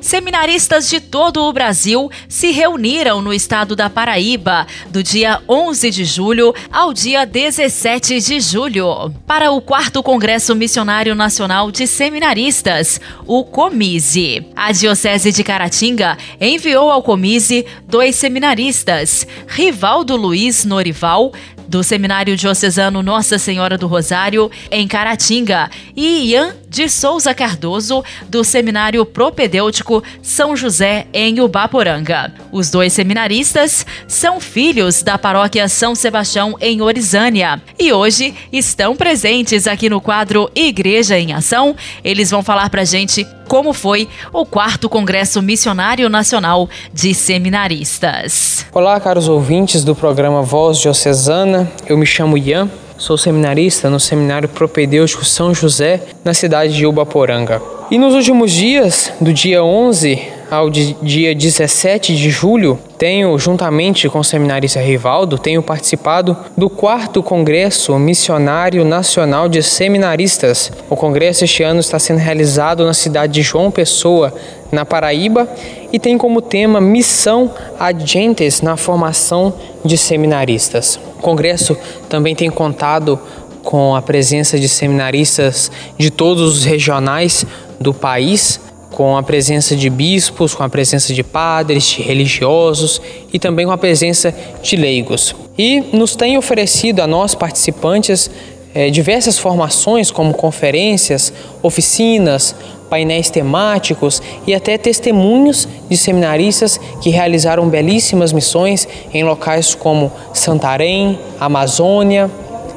Seminaristas 0.00 0.88
de 0.88 1.00
todo 1.00 1.42
o 1.42 1.52
Brasil 1.52 2.10
se 2.28 2.50
reuniram 2.50 3.20
no 3.20 3.32
estado 3.32 3.74
da 3.74 3.90
Paraíba 3.90 4.66
do 4.90 5.02
dia 5.02 5.42
11 5.48 5.90
de 5.90 6.04
julho 6.04 6.54
ao 6.72 6.92
dia 6.92 7.26
17 7.26 8.20
de 8.20 8.40
julho 8.40 9.12
para 9.26 9.50
o 9.50 9.60
4 9.60 10.02
Congresso 10.02 10.54
Missionário 10.54 11.14
Nacional 11.14 11.70
de 11.70 11.86
Seminaristas, 11.86 13.00
o 13.26 13.44
Comise. 13.44 14.46
A 14.54 14.72
Diocese 14.72 15.32
de 15.32 15.42
Caratinga 15.42 16.16
enviou 16.40 16.90
ao 16.90 17.02
Comise 17.02 17.66
dois 17.86 18.16
seminaristas, 18.16 19.26
Rivaldo 19.46 20.16
Luiz 20.16 20.64
Norival, 20.64 21.32
do 21.68 21.84
Seminário 21.84 22.36
Diocesano 22.36 23.02
Nossa 23.02 23.38
Senhora 23.38 23.76
do 23.76 23.86
Rosário, 23.86 24.50
em 24.70 24.88
Caratinga, 24.88 25.70
e 25.94 26.32
Ian 26.32 26.56
de 26.68 26.88
Souza 26.88 27.34
Cardoso, 27.34 28.02
do 28.28 28.42
Seminário 28.42 29.04
Propedêutico 29.04 30.02
São 30.22 30.56
José, 30.56 31.06
em 31.12 31.40
Ubaporanga. 31.40 32.32
Os 32.50 32.70
dois 32.70 32.92
seminaristas 32.92 33.86
são 34.06 34.40
filhos 34.40 35.02
da 35.02 35.18
paróquia 35.18 35.68
São 35.68 35.94
Sebastião, 35.94 36.56
em 36.60 36.80
Orizânia, 36.80 37.60
e 37.78 37.92
hoje 37.92 38.34
estão 38.52 38.96
presentes 38.96 39.66
aqui 39.66 39.88
no 39.88 40.00
quadro 40.00 40.50
Igreja 40.54 41.18
em 41.18 41.32
Ação. 41.32 41.76
Eles 42.02 42.30
vão 42.30 42.42
falar 42.42 42.70
pra 42.70 42.84
gente 42.84 43.26
como 43.48 43.72
foi 43.72 44.08
o 44.32 44.44
quarto 44.44 44.88
Congresso 44.88 45.40
Missionário 45.40 46.08
Nacional 46.10 46.68
de 46.92 47.14
Seminaristas. 47.14 48.66
Olá, 48.72 49.00
caros 49.00 49.26
ouvintes 49.26 49.82
do 49.82 49.94
programa 49.94 50.42
Voz 50.42 50.78
Diocesana. 50.78 51.68
Eu 51.86 51.96
me 51.96 52.04
chamo 52.04 52.36
Ian, 52.36 52.70
sou 52.98 53.16
seminarista 53.16 53.88
no 53.88 53.98
Seminário 53.98 54.50
Propedêutico 54.50 55.24
São 55.24 55.54
José, 55.54 56.02
na 56.22 56.34
cidade 56.34 56.76
de 56.76 56.86
Ubaporanga. 56.86 57.62
E 57.90 57.96
nos 57.96 58.14
últimos 58.14 58.52
dias, 58.52 59.10
do 59.18 59.32
dia 59.32 59.64
11 59.64 60.37
ao 60.50 60.70
dia 60.70 61.34
17 61.34 62.16
de 62.16 62.30
julho, 62.30 62.78
tenho, 62.96 63.38
juntamente 63.38 64.08
com 64.08 64.20
o 64.20 64.24
seminarista 64.24 64.80
Rivaldo, 64.80 65.38
tenho 65.38 65.62
participado 65.62 66.36
do 66.56 66.70
quarto 66.70 67.22
Congresso 67.22 67.98
Missionário 67.98 68.84
Nacional 68.84 69.48
de 69.48 69.62
Seminaristas. 69.62 70.72
O 70.88 70.96
congresso 70.96 71.44
este 71.44 71.62
ano 71.62 71.80
está 71.80 71.98
sendo 71.98 72.18
realizado 72.18 72.84
na 72.84 72.94
cidade 72.94 73.34
de 73.34 73.42
João 73.42 73.70
Pessoa, 73.70 74.32
na 74.72 74.84
Paraíba, 74.84 75.48
e 75.92 75.98
tem 75.98 76.16
como 76.16 76.40
tema 76.40 76.80
Missão 76.80 77.50
Agentes 77.78 78.62
na 78.62 78.76
Formação 78.76 79.52
de 79.84 79.98
Seminaristas. 79.98 80.98
O 81.18 81.20
congresso 81.20 81.76
também 82.08 82.34
tem 82.34 82.50
contado 82.50 83.18
com 83.62 83.94
a 83.94 84.00
presença 84.00 84.58
de 84.58 84.68
seminaristas 84.68 85.70
de 85.98 86.10
todos 86.10 86.56
os 86.56 86.64
regionais 86.64 87.44
do 87.78 87.92
país, 87.92 88.60
com 88.98 89.16
a 89.16 89.22
presença 89.22 89.76
de 89.76 89.88
bispos, 89.88 90.56
com 90.56 90.64
a 90.64 90.68
presença 90.68 91.14
de 91.14 91.22
padres, 91.22 91.84
de 91.84 92.02
religiosos 92.02 93.00
e 93.32 93.38
também 93.38 93.64
com 93.64 93.70
a 93.70 93.78
presença 93.78 94.34
de 94.60 94.74
leigos. 94.74 95.36
E 95.56 95.84
nos 95.92 96.16
tem 96.16 96.36
oferecido 96.36 96.98
a 96.98 97.06
nós 97.06 97.32
participantes 97.32 98.28
é, 98.74 98.90
diversas 98.90 99.38
formações, 99.38 100.10
como 100.10 100.34
conferências, 100.34 101.32
oficinas, 101.62 102.56
painéis 102.90 103.30
temáticos 103.30 104.20
e 104.44 104.52
até 104.52 104.76
testemunhos 104.76 105.68
de 105.88 105.96
seminaristas 105.96 106.80
que 107.00 107.10
realizaram 107.10 107.68
belíssimas 107.68 108.32
missões 108.32 108.88
em 109.14 109.22
locais 109.22 109.76
como 109.76 110.10
Santarém, 110.34 111.20
Amazônia, 111.38 112.28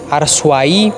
Araçuaí. 0.08 0.94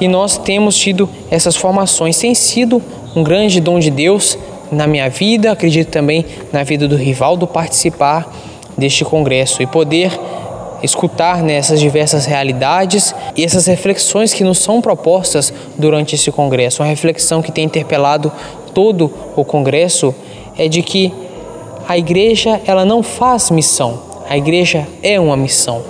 E 0.00 0.06
nós 0.06 0.38
temos 0.38 0.76
tido 0.76 1.08
essas 1.32 1.56
formações. 1.56 2.16
Tem 2.16 2.32
sido 2.32 2.80
um 3.16 3.22
grande 3.22 3.60
dom 3.60 3.78
de 3.78 3.90
Deus 3.90 4.38
na 4.70 4.86
minha 4.86 5.08
vida, 5.08 5.50
acredito 5.50 5.88
também 5.88 6.26
na 6.52 6.62
vida 6.62 6.86
do 6.86 6.96
Rivaldo, 6.96 7.46
participar 7.46 8.30
deste 8.76 9.06
congresso 9.06 9.62
e 9.62 9.66
poder 9.66 10.12
escutar 10.82 11.42
nessas 11.42 11.80
diversas 11.80 12.26
realidades 12.26 13.14
e 13.34 13.42
essas 13.42 13.64
reflexões 13.64 14.34
que 14.34 14.44
nos 14.44 14.58
são 14.58 14.82
propostas 14.82 15.52
durante 15.78 16.14
esse 16.14 16.30
congresso. 16.30 16.82
Uma 16.82 16.88
reflexão 16.88 17.40
que 17.40 17.50
tem 17.50 17.64
interpelado 17.64 18.30
todo 18.74 19.10
o 19.34 19.42
congresso 19.42 20.14
é 20.58 20.68
de 20.68 20.82
que 20.82 21.10
a 21.88 21.96
igreja 21.96 22.60
ela 22.66 22.84
não 22.84 23.02
faz 23.02 23.50
missão, 23.50 23.98
a 24.28 24.36
igreja 24.36 24.86
é 25.02 25.18
uma 25.18 25.38
missão. 25.38 25.82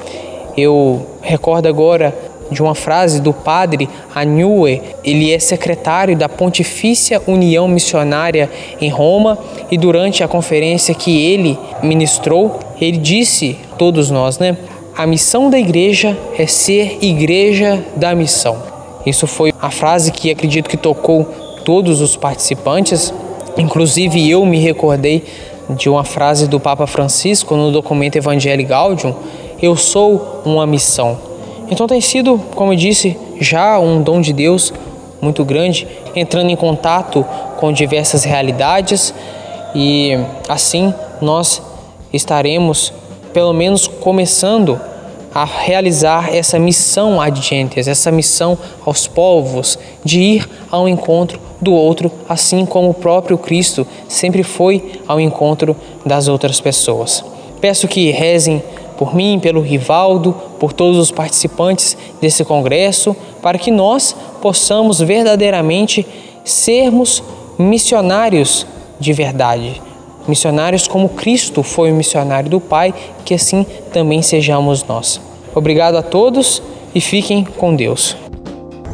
Eu 0.57 1.05
recordo 1.21 1.67
agora 1.67 2.17
de 2.51 2.63
uma 2.63 2.75
frase 2.75 3.21
do 3.21 3.33
padre 3.33 3.89
Anue, 4.15 4.83
ele 5.05 5.33
é 5.33 5.39
secretário 5.39 6.17
da 6.17 6.29
Pontifícia 6.29 7.21
União 7.27 7.67
Missionária 7.67 8.51
em 8.81 8.89
Roma 8.89 9.39
e 9.71 9.77
durante 9.77 10.23
a 10.23 10.29
conferência 10.29 10.95
que 10.95 11.25
ele 11.25 11.59
ministrou, 11.83 12.61
ele 12.81 12.99
disse, 12.99 13.59
todos 13.79 14.11
nós, 14.11 14.39
né? 14.39 14.57
A 14.97 15.07
missão 15.07 15.51
da 15.51 15.59
igreja 15.59 16.17
é 16.39 16.47
ser 16.47 16.99
igreja 17.03 17.85
da 17.97 18.15
missão. 18.15 18.57
Isso 19.05 19.27
foi 19.27 19.53
a 19.61 19.71
frase 19.71 20.11
que 20.11 20.31
acredito 20.31 20.69
que 20.69 20.77
tocou 20.77 21.25
todos 21.65 22.01
os 22.01 22.17
participantes, 22.17 23.13
inclusive 23.59 24.31
eu 24.31 24.45
me 24.47 24.59
recordei 24.59 25.25
de 25.71 25.89
uma 25.89 26.05
frase 26.05 26.47
do 26.47 26.61
Papa 26.61 26.87
Francisco 26.87 27.57
no 27.57 27.73
documento 27.73 28.17
Evangelii 28.17 28.65
Gaudium, 28.65 29.15
eu 29.61 29.77
sou 29.77 30.43
uma 30.45 30.67
missão. 30.67 31.19
Então 31.71 31.87
tem 31.87 32.01
sido, 32.01 32.39
como 32.55 32.73
eu 32.73 32.77
disse, 32.77 33.17
já 33.41 33.79
um 33.79 34.03
dom 34.03 34.21
de 34.21 34.33
Deus 34.33 34.73
muito 35.21 35.45
grande, 35.45 35.87
entrando 36.15 36.51
em 36.51 36.57
contato 36.57 37.25
com 37.59 37.73
diversas 37.73 38.25
realidades 38.25 39.13
e 39.75 40.13
assim 40.49 40.93
nós 41.21 41.63
estaremos 42.13 42.93
pelo 43.33 43.53
menos 43.53 43.87
começando 43.87 44.81
a 45.35 45.45
realizar 45.45 46.35
essa 46.35 46.59
missão 46.59 47.21
ad 47.21 47.39
gentes, 47.43 47.87
essa 47.87 48.11
missão 48.11 48.57
aos 48.87 49.07
povos, 49.07 49.79
de 50.03 50.21
ir 50.21 50.49
ao 50.71 50.89
encontro 50.89 51.39
do 51.61 51.75
outro, 51.75 52.11
assim 52.27 52.65
como 52.65 52.91
o 52.91 52.95
próprio 52.95 53.37
Cristo 53.37 53.87
sempre 54.09 54.43
foi 54.43 55.01
ao 55.07 55.21
encontro 55.21 55.77
das 56.07 56.29
outras 56.29 56.59
pessoas. 56.61 57.23
Peço 57.61 57.87
que 57.87 58.11
rezem 58.11 58.63
por 58.99 59.15
mim, 59.15 59.39
pelo 59.41 59.61
Rivaldo, 59.61 60.35
por 60.59 60.73
todos 60.73 60.99
os 60.99 61.11
participantes 61.11 61.97
desse 62.21 62.45
congresso, 62.45 63.15
para 63.43 63.59
que 63.59 63.71
nós 63.71 64.15
possamos 64.41 65.01
verdadeiramente 65.01 66.07
sermos 66.45 67.23
missionários 67.59 68.67
de 68.99 69.13
verdade. 69.13 69.83
Missionários 70.27 70.89
como 70.89 71.09
Cristo 71.11 71.63
foi 71.63 71.93
o 71.93 71.95
missionário 71.95 72.51
do 72.51 72.61
Pai, 72.61 72.93
que 73.25 73.35
assim 73.35 73.65
também 73.93 74.23
sejamos 74.23 74.85
nós. 74.85 75.21
Obrigado 75.55 75.97
a 75.97 76.03
todos 76.03 76.63
e 76.95 77.01
fiquem 77.01 77.45
com 77.45 77.75
Deus. 77.75 78.17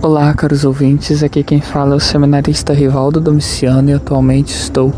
Olá, 0.03 0.35
caros 0.35 0.65
ouvintes. 0.65 1.23
Aqui 1.23 1.43
quem 1.45 1.61
fala 1.61 1.95
é 1.95 1.97
o 1.97 2.01
seminarista 2.01 2.73
Rivaldo 2.73 3.21
Domiciano 3.21 3.91
e 3.91 3.93
atualmente 3.93 4.53
estou 4.53 4.93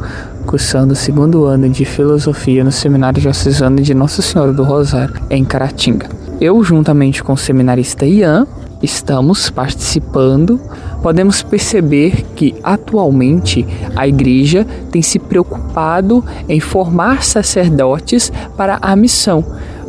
cursando 0.54 0.92
o 0.92 0.96
segundo 0.96 1.46
ano 1.46 1.68
de 1.68 1.84
Filosofia 1.84 2.62
no 2.62 2.70
Seminário 2.70 3.20
Diocesano 3.20 3.82
de 3.82 3.92
Nossa 3.92 4.22
Senhora 4.22 4.52
do 4.52 4.62
Rosário, 4.62 5.12
em 5.28 5.44
Caratinga. 5.44 6.08
Eu, 6.40 6.62
juntamente 6.62 7.24
com 7.24 7.32
o 7.32 7.36
seminarista 7.36 8.06
Ian, 8.06 8.46
estamos 8.80 9.50
participando, 9.50 10.60
podemos 11.02 11.42
perceber 11.42 12.24
que 12.36 12.54
atualmente 12.62 13.66
a 13.96 14.06
igreja 14.06 14.64
tem 14.92 15.02
se 15.02 15.18
preocupado 15.18 16.24
em 16.48 16.60
formar 16.60 17.24
sacerdotes 17.24 18.32
para 18.56 18.78
a 18.80 18.94
missão, 18.94 19.44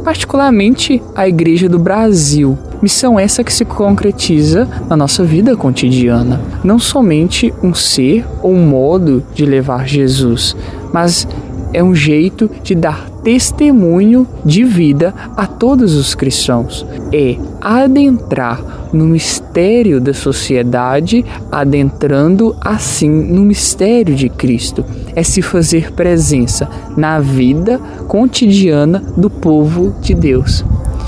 particularmente 0.05 1.01
a 1.15 1.27
igreja 1.27 1.67
do 1.67 1.79
Brasil. 1.79 2.55
Missão 2.79 3.19
essa 3.19 3.43
que 3.43 3.51
se 3.51 3.65
concretiza 3.65 4.69
na 4.87 4.95
nossa 4.95 5.23
vida 5.23 5.57
cotidiana, 5.57 6.39
não 6.63 6.77
somente 6.77 7.51
um 7.63 7.73
ser 7.73 8.23
ou 8.43 8.53
um 8.53 8.67
modo 8.67 9.23
de 9.33 9.43
levar 9.43 9.87
Jesus, 9.87 10.55
mas 10.93 11.27
é 11.73 11.83
um 11.83 11.95
jeito 11.95 12.49
de 12.63 12.75
dar 12.75 13.09
testemunho 13.23 14.27
de 14.45 14.63
vida 14.63 15.13
a 15.35 15.47
todos 15.47 15.95
os 15.95 16.13
cristãos. 16.13 16.85
É 17.11 17.37
adentrar 17.59 18.84
no 18.95 19.05
mistério 19.05 19.99
da 19.99 20.13
sociedade, 20.13 21.25
adentrando 21.51 22.55
assim 22.61 23.09
no 23.09 23.41
mistério 23.41 24.15
de 24.15 24.29
Cristo. 24.29 24.85
É 25.15 25.21
se 25.21 25.41
fazer 25.41 25.91
presença 25.91 26.67
na 26.95 27.19
vida 27.19 27.79
cotidiana 28.07 29.03
do 29.17 29.29
povo 29.29 29.93
de 30.01 30.15
Deus. 30.15 30.63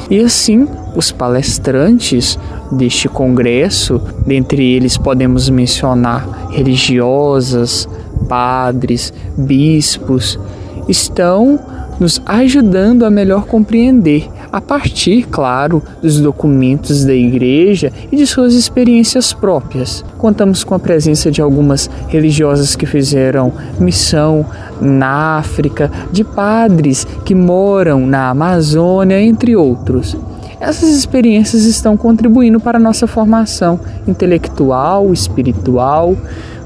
E 0.09 0.19
assim, 0.19 0.67
os 0.95 1.11
palestrantes 1.11 2.37
deste 2.71 3.07
congresso, 3.07 4.01
dentre 4.25 4.63
eles 4.73 4.97
podemos 4.97 5.49
mencionar 5.49 6.49
religiosas, 6.51 7.87
padres, 8.27 9.13
bispos, 9.37 10.39
estão 10.87 11.59
nos 11.99 12.21
ajudando 12.25 13.03
a 13.03 13.09
melhor 13.09 13.45
compreender, 13.45 14.29
a 14.57 14.61
partir, 14.61 15.27
claro, 15.29 15.83
dos 16.01 16.19
documentos 16.19 17.05
da 17.05 17.13
igreja 17.13 17.93
e 18.11 18.15
de 18.15 18.25
suas 18.25 18.55
experiências 18.55 19.31
próprias. 19.31 20.03
Contamos 20.17 20.63
com 20.63 20.73
a 20.73 20.79
presença 20.79 21.29
de 21.29 21.43
algumas 21.43 21.87
religiosas 22.07 22.75
que 22.75 22.87
fizeram 22.87 23.53
missão 23.79 24.43
na 24.81 25.37
África, 25.37 25.91
de 26.11 26.23
padres 26.23 27.05
que 27.23 27.35
moram 27.35 28.07
na 28.07 28.31
Amazônia, 28.31 29.21
entre 29.21 29.55
outros. 29.55 30.17
Essas 30.59 30.89
experiências 30.89 31.63
estão 31.65 31.95
contribuindo 31.95 32.59
para 32.59 32.79
a 32.79 32.81
nossa 32.81 33.05
formação 33.05 33.79
intelectual, 34.07 35.13
espiritual, 35.13 36.17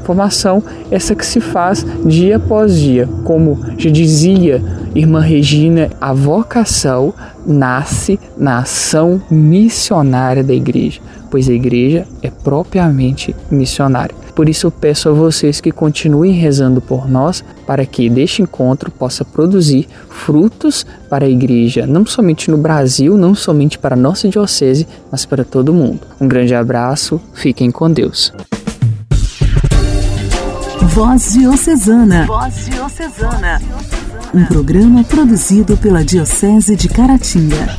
formação 0.02 0.64
essa 0.90 1.16
que 1.16 1.26
se 1.26 1.40
faz 1.40 1.86
dia 2.06 2.38
após 2.38 2.78
dia. 2.78 3.08
Como 3.24 3.60
já 3.78 3.90
dizia 3.90 4.62
irmã 4.94 5.22
Regina, 5.22 5.90
a 6.00 6.14
vocação 6.14 7.14
nasce 7.46 8.20
na 8.38 8.60
ação 8.60 9.22
missionária 9.30 10.44
da 10.44 10.54
igreja, 10.54 11.02
pois 11.30 11.50
a 11.50 11.54
igreja 11.54 12.06
é 12.22 12.30
propriamente 12.30 13.36
missionária. 13.50 14.16
Por 14.36 14.48
isso 14.48 14.68
eu 14.68 14.72
peço 14.72 15.10
a 15.10 15.12
vocês 15.12 15.60
que 15.60 15.72
continuem 15.72 16.32
rezando 16.34 16.82
por 16.82 17.10
nós, 17.10 17.44
para 17.68 17.86
que 17.86 18.10
deste 18.10 18.42
encontro 18.42 18.90
possa 18.90 19.26
produzir 19.26 19.88
frutos 20.10 20.86
para 21.10 21.26
a 21.26 21.30
igreja, 21.30 21.86
não 21.86 22.06
somente 22.06 22.50
no 22.50 22.58
Brasil, 22.58 23.18
não 23.18 23.36
somente 23.36 23.78
para 23.78 23.96
a 23.96 24.00
nossa 24.00 24.30
diocese, 24.30 24.88
mas 25.12 25.26
para 25.26 25.44
todo 25.44 25.74
mundo. 25.74 26.02
Um 26.20 26.28
grande 26.28 26.56
abraço, 26.56 27.20
fiquem 27.34 27.72
com 27.72 27.92
Deus. 27.92 28.34
Voz 30.94 31.32
Diocesana. 31.32 32.26
Voz 32.26 32.66
Diocesana. 32.66 33.62
Um 34.34 34.44
programa 34.46 35.06
produzido 35.06 35.78
pela 35.78 36.04
Diocese 36.04 36.76
de 36.76 36.90
Caratinga. 36.90 37.78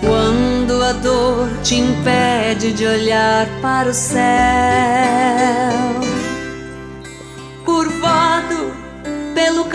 Quando 0.00 0.84
a 0.84 0.92
dor 0.92 1.48
te 1.64 1.74
impede 1.74 2.72
de 2.72 2.86
olhar 2.86 3.48
para 3.60 3.90
o 3.90 3.94
céu, 3.94 4.20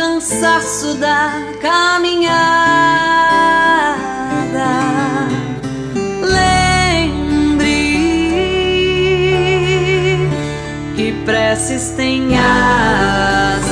cansaço 0.05 0.93
da 0.95 1.41
caminhada. 1.59 2.35
Lembre 6.21 7.65
que 10.95 11.11
preces 11.25 11.89
têm 11.97 12.37
asas. 12.37 13.65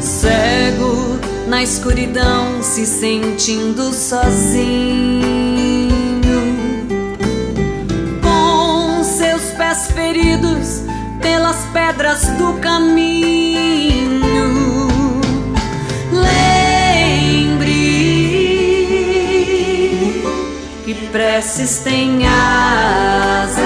Cego 0.00 1.18
na 1.48 1.60
escuridão, 1.64 2.62
se 2.62 2.86
sentindo 2.86 3.92
sozinho 3.92 5.37
feridos 10.28 10.82
pelas 11.22 11.56
pedras 11.72 12.26
do 12.36 12.52
caminho. 12.60 14.08
Lembre 16.12 17.64
que 20.84 20.94
preces 21.10 21.78
têm 21.78 22.26
asas. 22.26 23.58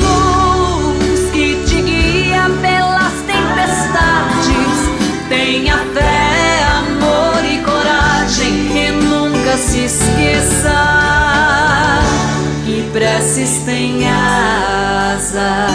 Luz 0.00 1.30
que 1.32 1.62
te 1.66 1.82
guia 1.82 2.50
pelas 2.62 3.12
tempestades, 3.26 4.78
tenha 5.28 5.76
fé, 5.92 6.64
amor 6.78 7.44
e 7.44 7.58
coragem 7.62 8.86
e 8.86 8.90
nunca 8.92 9.56
se 9.56 9.84
esqueça 9.84 10.74
que 12.64 12.88
preces 12.92 13.58
têm 13.64 14.08
asas. 14.08 15.65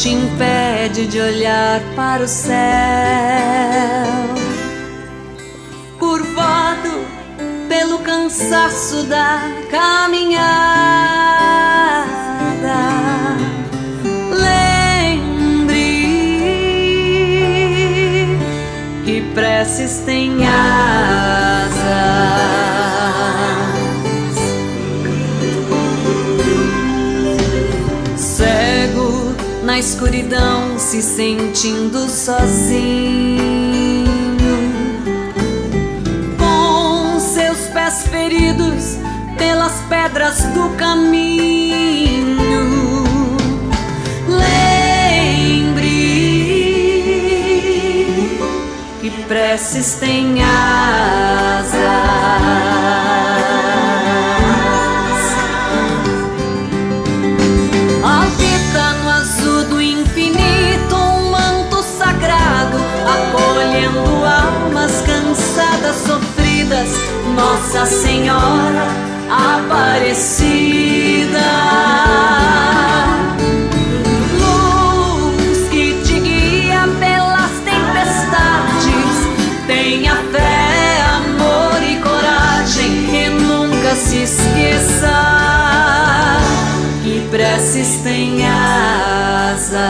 Te 0.00 0.08
impede 0.08 1.06
de 1.06 1.20
olhar 1.20 1.82
para 1.94 2.24
o 2.24 2.26
céu, 2.26 2.56
curvado 5.98 7.04
pelo 7.68 7.98
cansaço 7.98 9.02
da 9.04 9.42
caminhada. 9.70 10.40
Lembre 14.32 15.68
que 19.04 19.20
preces 19.34 20.02
têm 20.06 20.46
asas. 20.46 21.49
Escuridão, 29.80 30.78
se 30.78 31.00
sentindo 31.00 32.06
sozinho 32.06 33.40
com 36.38 37.18
seus 37.18 37.58
pés 37.72 38.02
feridos 38.08 38.98
pelas 39.38 39.72
pedras 39.88 40.42
do 40.52 40.68
caminho. 40.76 42.28
Lembre 44.28 45.88
que 49.00 49.10
preces 49.26 49.94
têm 49.94 50.42
asas. 50.42 51.80
Nossa 67.50 67.84
Senhora 67.84 68.86
Aparecida. 69.28 70.70
Luz 74.38 75.68
que 75.68 76.00
te 76.04 76.20
guia 76.20 76.86
pelas 77.00 77.50
tempestades, 77.64 79.16
tenha 79.66 80.14
fé, 80.30 81.02
amor 81.16 81.82
e 81.82 81.96
coragem 81.96 82.92
e 83.16 83.30
nunca 83.30 83.96
se 83.96 84.22
esqueça 84.22 85.10
que 87.02 87.26
preces 87.32 88.00
têm 88.04 88.46
asas. 88.46 89.80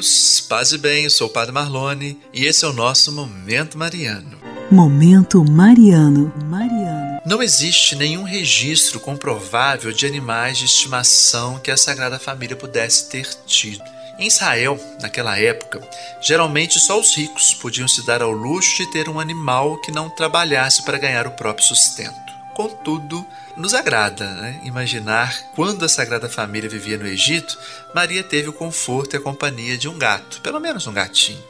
Deus, 0.00 0.40
paz 0.48 0.72
e 0.72 0.78
bem, 0.78 1.04
eu 1.04 1.10
sou 1.10 1.26
o 1.26 1.30
Padre 1.30 1.52
Marlone 1.52 2.18
e 2.32 2.46
esse 2.46 2.64
é 2.64 2.68
o 2.68 2.72
nosso 2.72 3.12
Momento 3.12 3.76
Mariano. 3.76 4.38
Momento 4.70 5.44
Mariano. 5.44 6.32
Mariano. 6.46 7.20
Não 7.26 7.42
existe 7.42 7.94
nenhum 7.94 8.22
registro 8.22 8.98
comprovável 8.98 9.92
de 9.92 10.06
animais 10.06 10.56
de 10.56 10.64
estimação 10.64 11.58
que 11.58 11.70
a 11.70 11.76
Sagrada 11.76 12.18
Família 12.18 12.56
pudesse 12.56 13.10
ter 13.10 13.28
tido. 13.44 13.84
Em 14.18 14.26
Israel, 14.26 14.80
naquela 15.02 15.38
época, 15.38 15.86
geralmente 16.22 16.80
só 16.80 16.98
os 16.98 17.14
ricos 17.14 17.52
podiam 17.52 17.86
se 17.86 18.06
dar 18.06 18.22
ao 18.22 18.30
luxo 18.30 18.78
de 18.78 18.90
ter 18.90 19.06
um 19.06 19.20
animal 19.20 19.76
que 19.82 19.92
não 19.92 20.08
trabalhasse 20.08 20.82
para 20.82 20.96
ganhar 20.96 21.26
o 21.26 21.32
próprio 21.32 21.66
sustento. 21.66 22.32
Contudo, 22.54 23.26
nos 23.60 23.74
agrada 23.74 24.26
né, 24.26 24.60
imaginar 24.64 25.52
quando 25.54 25.84
a 25.84 25.88
Sagrada 25.88 26.28
Família 26.28 26.68
vivia 26.68 26.98
no 26.98 27.06
Egito, 27.06 27.56
Maria 27.94 28.22
teve 28.22 28.48
o 28.48 28.52
conforto 28.52 29.14
e 29.14 29.18
a 29.18 29.20
companhia 29.20 29.76
de 29.76 29.88
um 29.88 29.98
gato, 29.98 30.40
pelo 30.40 30.58
menos 30.58 30.86
um 30.86 30.92
gatinho. 30.92 31.42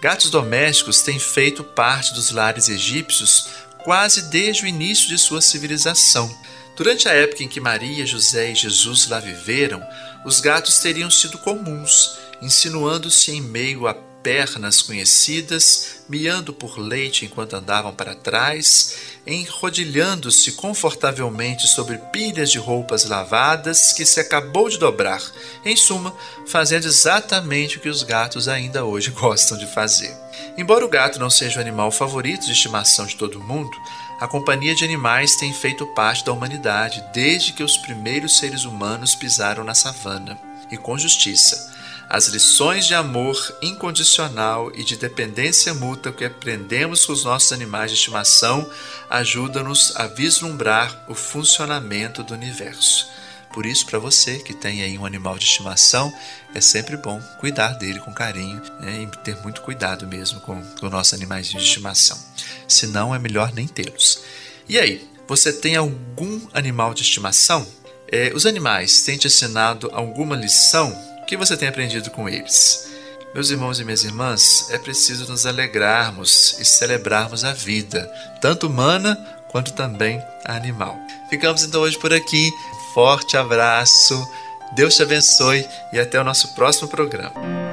Gatos 0.00 0.30
domésticos 0.30 1.02
têm 1.02 1.18
feito 1.18 1.64
parte 1.64 2.14
dos 2.14 2.30
lares 2.30 2.68
egípcios 2.68 3.48
quase 3.82 4.22
desde 4.30 4.64
o 4.64 4.66
início 4.66 5.08
de 5.08 5.18
sua 5.18 5.40
civilização. 5.40 6.30
Durante 6.76 7.08
a 7.08 7.12
época 7.12 7.42
em 7.42 7.48
que 7.48 7.60
Maria, 7.60 8.06
José 8.06 8.52
e 8.52 8.54
Jesus 8.54 9.08
lá 9.08 9.18
viveram, 9.18 9.82
os 10.24 10.40
gatos 10.40 10.78
teriam 10.78 11.10
sido 11.10 11.38
comuns, 11.38 12.18
insinuando-se 12.40 13.32
em 13.32 13.40
meio 13.40 13.88
a 13.88 13.94
pernas 14.22 14.82
conhecidas, 14.82 16.02
miando 16.08 16.52
por 16.52 16.78
leite 16.78 17.24
enquanto 17.24 17.54
andavam 17.54 17.94
para 17.94 18.14
trás, 18.14 18.96
enrodilhando-se 19.26 20.52
confortavelmente 20.52 21.66
sobre 21.66 21.98
pilhas 22.12 22.50
de 22.50 22.58
roupas 22.58 23.04
lavadas 23.04 23.92
que 23.92 24.04
se 24.04 24.20
acabou 24.20 24.68
de 24.68 24.78
dobrar. 24.78 25.22
Em 25.64 25.76
suma, 25.76 26.14
fazendo 26.46 26.86
exatamente 26.86 27.76
o 27.76 27.80
que 27.80 27.88
os 27.88 28.02
gatos 28.02 28.48
ainda 28.48 28.84
hoje 28.84 29.10
gostam 29.18 29.56
de 29.56 29.66
fazer. 29.66 30.14
Embora 30.56 30.84
o 30.84 30.88
gato 30.88 31.18
não 31.18 31.30
seja 31.30 31.58
o 31.58 31.62
animal 31.62 31.90
favorito 31.90 32.46
de 32.46 32.52
estimação 32.52 33.06
de 33.06 33.16
todo 33.16 33.40
mundo, 33.40 33.76
a 34.20 34.26
companhia 34.26 34.74
de 34.74 34.84
animais 34.84 35.36
tem 35.36 35.52
feito 35.52 35.86
parte 35.94 36.24
da 36.24 36.32
humanidade 36.32 37.04
desde 37.12 37.52
que 37.52 37.62
os 37.62 37.76
primeiros 37.76 38.38
seres 38.38 38.64
humanos 38.64 39.14
pisaram 39.14 39.62
na 39.62 39.74
savana. 39.74 40.38
E 40.70 40.76
com 40.76 40.98
justiça. 40.98 41.77
As 42.10 42.28
lições 42.28 42.86
de 42.86 42.94
amor 42.94 43.36
incondicional 43.60 44.72
e 44.74 44.82
de 44.82 44.96
dependência 44.96 45.74
mútua 45.74 46.10
que 46.10 46.24
aprendemos 46.24 47.04
com 47.04 47.12
os 47.12 47.22
nossos 47.22 47.52
animais 47.52 47.90
de 47.90 47.98
estimação 47.98 48.66
ajudam-nos 49.10 49.94
a 49.94 50.06
vislumbrar 50.06 51.04
o 51.06 51.14
funcionamento 51.14 52.22
do 52.22 52.32
universo. 52.32 53.10
Por 53.52 53.66
isso, 53.66 53.84
para 53.84 53.98
você 53.98 54.38
que 54.38 54.54
tem 54.54 54.82
aí 54.82 54.96
um 54.96 55.04
animal 55.04 55.36
de 55.36 55.44
estimação, 55.44 56.10
é 56.54 56.62
sempre 56.62 56.96
bom 56.96 57.20
cuidar 57.40 57.74
dele 57.74 58.00
com 58.00 58.12
carinho 58.12 58.62
né, 58.80 59.02
e 59.02 59.06
ter 59.18 59.36
muito 59.42 59.60
cuidado 59.60 60.06
mesmo 60.06 60.40
com, 60.40 60.58
os 60.60 60.90
nossos 60.90 61.12
animais 61.12 61.50
de 61.50 61.58
estimação. 61.58 62.18
Se 62.66 62.86
não, 62.86 63.14
é 63.14 63.18
melhor 63.18 63.52
nem 63.52 63.68
tê-los. 63.68 64.22
E 64.66 64.78
aí, 64.78 65.06
você 65.26 65.52
tem 65.52 65.76
algum 65.76 66.40
animal 66.54 66.94
de 66.94 67.02
estimação? 67.02 67.66
É, 68.10 68.32
os 68.34 68.46
animais 68.46 69.02
têm 69.02 69.18
te 69.18 69.26
ensinado 69.26 69.90
alguma 69.92 70.34
lição 70.34 71.07
que 71.28 71.36
você 71.36 71.58
tem 71.58 71.68
aprendido 71.68 72.10
com 72.10 72.26
eles? 72.26 72.88
Meus 73.34 73.50
irmãos 73.50 73.78
e 73.78 73.84
minhas 73.84 74.02
irmãs, 74.02 74.70
é 74.70 74.78
preciso 74.78 75.30
nos 75.30 75.44
alegrarmos 75.44 76.56
e 76.58 76.64
celebrarmos 76.64 77.44
a 77.44 77.52
vida, 77.52 78.10
tanto 78.40 78.66
humana 78.66 79.14
quanto 79.48 79.74
também 79.74 80.24
animal. 80.46 80.98
Ficamos 81.28 81.62
então 81.62 81.82
hoje 81.82 81.98
por 81.98 82.14
aqui. 82.14 82.50
Forte 82.94 83.36
abraço, 83.36 84.26
Deus 84.74 84.96
te 84.96 85.02
abençoe 85.02 85.68
e 85.92 86.00
até 86.00 86.18
o 86.18 86.24
nosso 86.24 86.54
próximo 86.54 86.88
programa. 86.88 87.67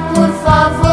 por 0.00 0.28
favor. 0.44 0.91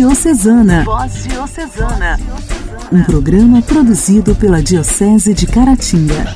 Diocesana. 0.00 0.82
Voz 0.82 1.24
Diocesana. 1.24 2.18
Um 2.90 3.04
programa 3.04 3.60
produzido 3.60 4.34
pela 4.34 4.62
Diocese 4.62 5.34
de 5.34 5.46
Caratinga. 5.46 6.34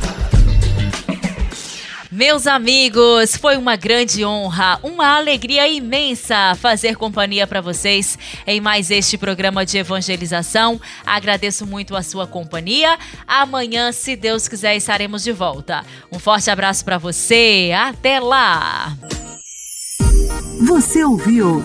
Meus 2.12 2.46
amigos, 2.46 3.34
foi 3.34 3.56
uma 3.56 3.74
grande 3.74 4.22
honra, 4.22 4.78
uma 4.82 5.16
alegria 5.16 5.66
imensa 5.66 6.54
fazer 6.56 6.96
companhia 6.96 7.46
para 7.46 7.62
vocês 7.62 8.18
em 8.46 8.60
mais 8.60 8.90
este 8.90 9.16
programa 9.16 9.64
de 9.64 9.78
evangelização. 9.78 10.78
Agradeço 11.06 11.66
muito 11.66 11.96
a 11.96 12.02
sua 12.02 12.26
companhia. 12.26 12.98
Amanhã, 13.26 13.92
se 13.92 14.14
Deus 14.14 14.46
quiser, 14.46 14.76
estaremos 14.76 15.24
de 15.24 15.32
volta. 15.32 15.82
Um 16.12 16.18
forte 16.18 16.50
abraço 16.50 16.84
para 16.84 16.98
você. 16.98 17.72
Até 17.74 18.20
lá. 18.20 18.94
Você 20.60 21.02
ouviu 21.02 21.64